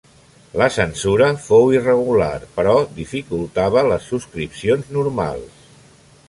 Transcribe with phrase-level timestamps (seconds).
[0.59, 5.63] La censura fou irregular però dificultava les subscripcions normals.